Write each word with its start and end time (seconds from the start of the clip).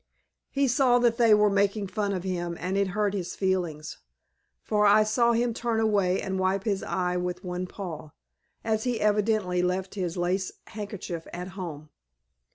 He 0.49 0.67
saw 0.67 0.97
that 0.97 1.17
they 1.19 1.31
were 1.31 1.47
making 1.51 1.85
fun 1.85 2.11
of 2.11 2.23
him 2.23 2.57
and 2.59 2.75
it 2.75 2.87
hurt 2.97 3.13
his 3.13 3.35
feelings, 3.35 3.99
for 4.63 4.87
I 4.87 5.03
saw 5.03 5.33
him 5.33 5.53
turn 5.53 5.79
away 5.79 6.19
and 6.19 6.39
wipe 6.39 6.63
his 6.63 6.81
eye 6.81 7.17
with 7.17 7.43
one 7.43 7.67
paw, 7.67 8.09
as 8.63 8.83
he 8.83 8.97
had 8.97 9.07
evidently 9.11 9.61
left 9.61 9.93
his 9.93 10.17
lace 10.17 10.53
handkerchief 10.65 11.27
at 11.31 11.49
home. 11.49 11.89